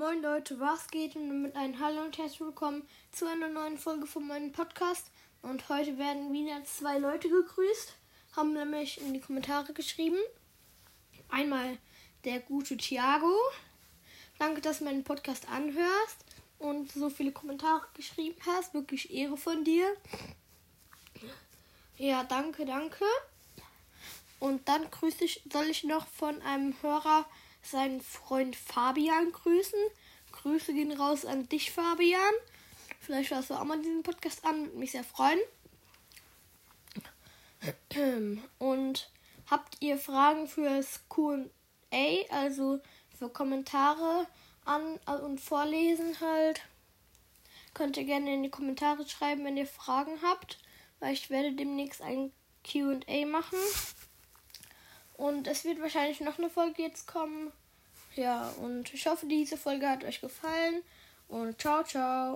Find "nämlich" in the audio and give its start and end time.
8.54-8.98